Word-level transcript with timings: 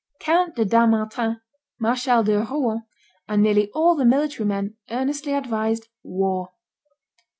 Count 0.19 0.55
de 0.55 0.65
Dampmartin, 0.65 1.39
Marshal 1.79 2.23
de 2.23 2.35
Rouault, 2.43 2.81
and 3.27 3.43
nearly 3.43 3.69
all 3.69 3.93
the 3.93 4.03
military 4.03 4.47
men 4.49 4.75
earnestly 4.89 5.33
advised 5.35 5.89
war. 6.01 6.49